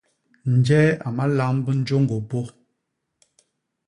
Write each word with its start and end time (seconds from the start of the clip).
Njee 0.55 0.89
a 1.05 1.07
ma 1.15 1.25
lamb 1.37 1.65
njôñgô 1.83 2.17
pô? 2.29 2.39